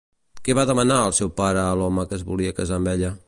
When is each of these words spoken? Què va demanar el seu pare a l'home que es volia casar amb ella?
Què 0.47 0.55
va 0.59 0.63
demanar 0.69 0.97
el 1.09 1.13
seu 1.19 1.31
pare 1.43 1.63
a 1.65 1.77
l'home 1.81 2.07
que 2.11 2.19
es 2.21 2.25
volia 2.33 2.59
casar 2.61 2.81
amb 2.81 2.93
ella? 2.95 3.19